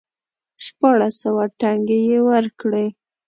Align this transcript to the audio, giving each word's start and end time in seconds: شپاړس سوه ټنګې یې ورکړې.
شپاړس 0.65 1.13
سوه 1.23 1.43
ټنګې 1.59 1.99
یې 2.09 2.19
ورکړې. 2.29 2.85